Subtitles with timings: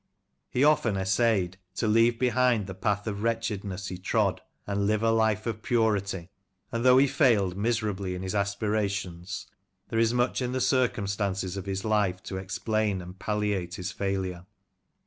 [0.49, 5.11] He often essayed" to leave behind the path of wretchedness he trod, and live a
[5.11, 6.31] life of purity,"
[6.71, 9.45] and though he failed miserably in his aspirations,
[9.89, 14.47] there is much in the circumstances of his life to explain and palliate his failure.